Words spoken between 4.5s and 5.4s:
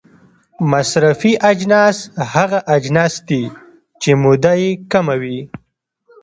یې کمه وي.